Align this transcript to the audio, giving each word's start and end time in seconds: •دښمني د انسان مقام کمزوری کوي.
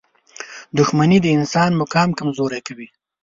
•دښمني 0.77 1.17
د 1.21 1.27
انسان 1.37 1.71
مقام 1.81 2.09
کمزوری 2.19 2.59
کوي. 2.67 2.87